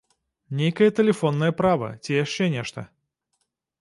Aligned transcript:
Нейкае 0.61 0.87
тэлефоннае 1.01 1.51
права, 1.61 1.91
ці 2.07 2.17
яшчэ 2.23 2.43
нешта? 2.59 2.89